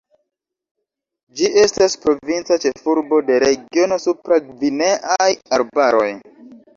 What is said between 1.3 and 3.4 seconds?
Ĝi estas provinca ĉefurbo de